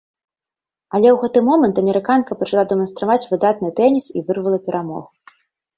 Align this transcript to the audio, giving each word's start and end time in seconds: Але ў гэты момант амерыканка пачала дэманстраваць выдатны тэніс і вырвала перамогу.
Але 0.97 1.09
ў 1.11 1.17
гэты 1.25 1.43
момант 1.51 1.75
амерыканка 1.83 2.31
пачала 2.41 2.63
дэманстраваць 2.73 3.21
выдатны 3.35 3.69
тэніс 3.83 4.05
і 4.17 4.29
вырвала 4.29 4.57
перамогу. 4.71 5.09